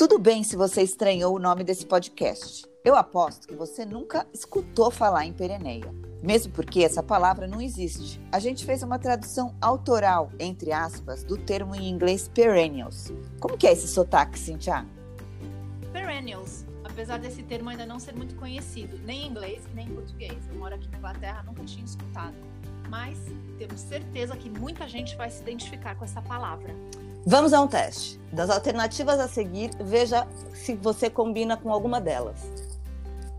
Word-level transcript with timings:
Tudo 0.00 0.18
bem 0.18 0.42
se 0.42 0.56
você 0.56 0.80
estranhou 0.80 1.36
o 1.36 1.38
nome 1.38 1.62
desse 1.62 1.84
podcast. 1.84 2.64
Eu 2.82 2.96
aposto 2.96 3.46
que 3.46 3.54
você 3.54 3.84
nunca 3.84 4.26
escutou 4.32 4.90
falar 4.90 5.26
em 5.26 5.32
pereneia. 5.34 5.94
Mesmo 6.22 6.54
porque 6.54 6.82
essa 6.82 7.02
palavra 7.02 7.46
não 7.46 7.60
existe. 7.60 8.18
A 8.32 8.38
gente 8.38 8.64
fez 8.64 8.82
uma 8.82 8.98
tradução 8.98 9.54
autoral, 9.60 10.32
entre 10.38 10.72
aspas, 10.72 11.22
do 11.22 11.36
termo 11.36 11.74
em 11.74 11.90
inglês 11.90 12.28
perennials. 12.28 13.12
Como 13.40 13.58
que 13.58 13.66
é 13.66 13.72
esse 13.72 13.86
sotaque, 13.88 14.38
Cintia? 14.38 14.86
Perennials. 15.92 16.64
Apesar 16.82 17.18
desse 17.18 17.42
termo 17.42 17.68
ainda 17.68 17.84
não 17.84 18.00
ser 18.00 18.14
muito 18.14 18.34
conhecido, 18.36 18.98
nem 19.04 19.24
em 19.24 19.28
inglês 19.28 19.60
nem 19.74 19.86
em 19.86 19.94
português. 19.94 20.38
Eu 20.48 20.58
moro 20.58 20.76
aqui 20.76 20.88
na 20.88 20.96
Inglaterra, 20.96 21.42
nunca 21.42 21.62
tinha 21.64 21.84
escutado. 21.84 22.36
Mas 22.88 23.18
temos 23.58 23.78
certeza 23.82 24.34
que 24.34 24.48
muita 24.48 24.88
gente 24.88 25.14
vai 25.14 25.28
se 25.28 25.42
identificar 25.42 25.94
com 25.94 26.06
essa 26.06 26.22
palavra. 26.22 26.74
Vamos 27.26 27.52
a 27.52 27.60
um 27.60 27.68
teste. 27.68 28.19
Das 28.32 28.48
alternativas 28.48 29.18
a 29.18 29.26
seguir, 29.26 29.70
veja 29.80 30.26
se 30.54 30.74
você 30.76 31.10
combina 31.10 31.56
com 31.56 31.72
alguma 31.72 32.00
delas. 32.00 32.38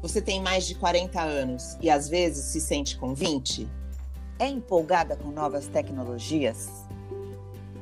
Você 0.01 0.21
tem 0.21 0.41
mais 0.41 0.65
de 0.65 0.75
40 0.75 1.21
anos 1.21 1.77
e 1.79 1.89
às 1.89 2.09
vezes 2.09 2.45
se 2.45 2.59
sente 2.59 2.97
com 2.97 3.13
20? 3.13 3.69
É 4.37 4.47
empolgada 4.47 5.15
com 5.15 5.29
novas 5.29 5.67
tecnologias? 5.67 6.69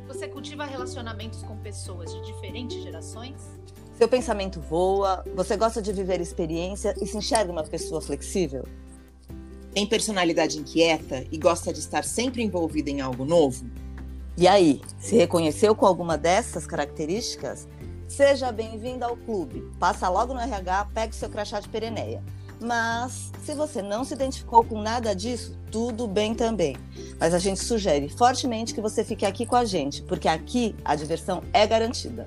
Você 0.07 0.27
cultiva 0.27 0.65
relacionamentos 0.65 1.41
com 1.43 1.57
pessoas 1.57 2.13
de 2.13 2.21
diferentes 2.25 2.83
gerações? 2.83 3.35
Seu 3.97 4.07
pensamento 4.07 4.59
voa? 4.59 5.23
Você 5.35 5.57
gosta 5.57 5.81
de 5.81 5.91
viver 5.91 6.21
experiência 6.21 6.93
e 7.01 7.07
se 7.07 7.17
enxerga 7.17 7.51
uma 7.51 7.63
pessoa 7.63 8.01
flexível? 8.01 8.65
Tem 9.73 9.87
personalidade 9.87 10.59
inquieta 10.59 11.25
e 11.31 11.37
gosta 11.37 11.71
de 11.71 11.79
estar 11.79 12.03
sempre 12.03 12.43
envolvida 12.43 12.89
em 12.89 13.01
algo 13.01 13.23
novo? 13.23 13.65
E 14.37 14.47
aí, 14.47 14.81
se 14.97 15.15
reconheceu 15.15 15.75
com 15.75 15.85
alguma 15.85 16.17
dessas 16.17 16.65
características? 16.65 17.67
Seja 18.07 18.51
bem-vindo 18.51 19.05
ao 19.05 19.17
clube. 19.17 19.63
Passa 19.79 20.09
logo 20.09 20.33
no 20.33 20.39
RH, 20.39 20.89
pegue 20.93 21.15
seu 21.15 21.29
crachá 21.29 21.59
de 21.59 21.69
pereneia. 21.69 22.23
Mas, 22.61 23.31
se 23.45 23.53
você 23.53 23.81
não 23.81 24.03
se 24.03 24.13
identificou 24.13 24.63
com 24.63 24.81
nada 24.81 25.13
disso, 25.13 25.57
tudo 25.71 26.07
bem 26.07 26.33
também. 26.33 26.75
Mas 27.19 27.33
a 27.33 27.39
gente 27.39 27.59
sugere 27.59 28.09
fortemente 28.09 28.73
que 28.73 28.81
você 28.81 29.03
fique 29.03 29.25
aqui 29.25 29.45
com 29.45 29.55
a 29.55 29.65
gente, 29.65 30.01
porque 30.03 30.27
aqui 30.27 30.75
a 30.83 30.95
diversão 30.95 31.41
é 31.53 31.65
garantida. 31.65 32.25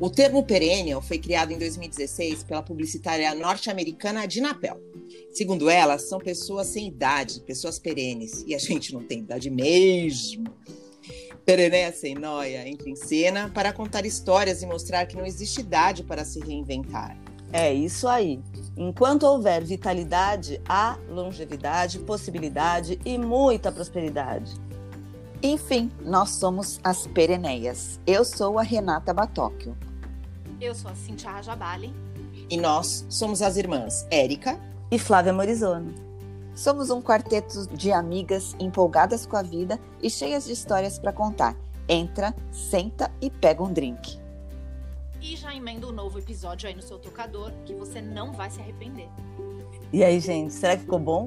O 0.00 0.08
termo 0.08 0.44
perennial 0.44 1.02
foi 1.02 1.18
criado 1.18 1.52
em 1.52 1.58
2016 1.58 2.44
pela 2.44 2.62
publicitária 2.62 3.34
norte-americana 3.34 4.26
Dinapel. 4.26 4.80
Segundo 5.32 5.68
ela, 5.68 5.98
são 5.98 6.18
pessoas 6.18 6.68
sem 6.68 6.88
idade, 6.88 7.40
pessoas 7.40 7.78
perenes, 7.78 8.44
e 8.46 8.54
a 8.54 8.58
gente 8.58 8.92
não 8.92 9.02
tem 9.02 9.20
idade 9.20 9.50
mesmo. 9.50 10.44
Perené 11.50 11.90
sem 11.90 12.14
noia 12.14 12.68
entra 12.68 12.88
em 12.88 12.94
cena 12.94 13.50
para 13.52 13.72
contar 13.72 14.06
histórias 14.06 14.62
e 14.62 14.66
mostrar 14.66 15.04
que 15.06 15.16
não 15.16 15.26
existe 15.26 15.62
idade 15.62 16.04
para 16.04 16.24
se 16.24 16.38
reinventar. 16.38 17.16
É 17.52 17.74
isso 17.74 18.06
aí. 18.06 18.40
Enquanto 18.76 19.24
houver 19.24 19.64
vitalidade, 19.64 20.62
há 20.68 20.96
longevidade, 21.08 21.98
possibilidade 21.98 23.00
e 23.04 23.18
muita 23.18 23.72
prosperidade. 23.72 24.54
Enfim, 25.42 25.90
nós 26.04 26.30
somos 26.36 26.78
as 26.84 27.08
Pereneias. 27.08 27.98
Eu 28.06 28.24
sou 28.24 28.56
a 28.56 28.62
Renata 28.62 29.12
Batóquio. 29.12 29.76
Eu 30.60 30.72
sou 30.72 30.88
a 30.88 30.94
Cintia 30.94 31.32
Rajabali. 31.32 31.92
E 32.48 32.56
nós 32.56 33.04
somos 33.08 33.42
as 33.42 33.56
irmãs 33.56 34.06
Érica 34.08 34.56
e 34.88 35.00
Flávia 35.00 35.32
Morizono. 35.32 36.09
Somos 36.54 36.90
um 36.90 37.00
quarteto 37.00 37.66
de 37.68 37.92
amigas 37.92 38.54
empolgadas 38.58 39.24
com 39.24 39.36
a 39.36 39.42
vida 39.42 39.78
e 40.02 40.10
cheias 40.10 40.44
de 40.44 40.52
histórias 40.52 40.98
para 40.98 41.12
contar. 41.12 41.56
Entra, 41.88 42.34
senta 42.52 43.10
e 43.20 43.30
pega 43.30 43.62
um 43.62 43.72
drink. 43.72 44.18
E 45.20 45.36
já 45.36 45.54
emenda 45.54 45.86
um 45.86 45.92
novo 45.92 46.18
episódio 46.18 46.68
aí 46.68 46.74
no 46.74 46.82
seu 46.82 46.98
tocador 46.98 47.52
que 47.64 47.74
você 47.74 48.00
não 48.00 48.32
vai 48.32 48.50
se 48.50 48.60
arrepender. 48.60 49.08
E 49.92 50.02
aí, 50.02 50.20
gente, 50.20 50.54
será 50.54 50.76
que 50.76 50.82
ficou 50.82 50.98
bom? 50.98 51.26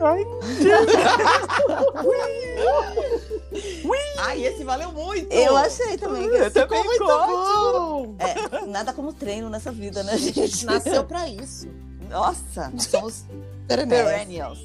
Ai, 0.00 0.24
Ai, 4.18 4.44
esse 4.44 4.64
valeu 4.64 4.90
muito! 4.92 5.32
Eu 5.32 5.56
achei 5.56 5.96
também. 5.96 6.28
Que 6.28 6.36
Eu 6.36 6.50
ficou 6.50 6.84
muito 6.84 7.04
bom. 7.04 8.14
É, 8.18 8.66
nada 8.66 8.92
como 8.92 9.12
treino 9.12 9.48
nessa 9.50 9.70
vida, 9.70 10.02
né, 10.02 10.16
gente? 10.16 10.66
Nasceu 10.66 11.04
pra 11.04 11.28
isso. 11.28 11.68
Nossa, 12.08 12.70
nós 12.72 12.84
somos 12.84 13.24
perennials. 13.68 14.58